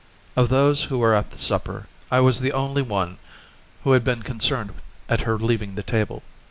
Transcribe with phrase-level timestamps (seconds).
[0.35, 3.19] Of those who were at the supper, I was the only one
[3.83, 4.73] who had been concerned
[5.07, 6.23] at her leaving the table.